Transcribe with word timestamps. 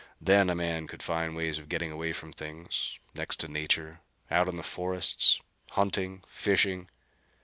Then 0.19 0.49
a 0.49 0.55
man 0.55 0.87
could 0.87 1.03
find 1.03 1.35
ways 1.35 1.59
of 1.59 1.69
getting 1.69 1.91
away 1.91 2.11
from 2.11 2.33
things 2.33 2.97
next 3.13 3.35
to 3.41 3.47
nature 3.47 3.99
out 4.31 4.47
into 4.47 4.57
the 4.57 4.63
forests; 4.63 5.39
hunting; 5.73 6.23
fishing. 6.27 6.89